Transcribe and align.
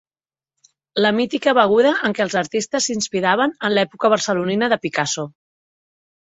La 1.05 1.11
mítica 1.17 1.53
beguda 1.57 1.91
amb 2.07 2.17
què 2.19 2.23
els 2.25 2.37
artistes 2.41 2.87
s'inspiraven 2.89 3.53
en 3.69 3.77
l'època 3.79 4.13
barcelonina 4.15 4.71
de 4.75 4.81
Picasso. 4.87 5.29